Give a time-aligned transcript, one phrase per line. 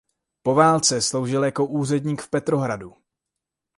[0.43, 2.95] Po válce sloužil jako úředník v Petrohradu.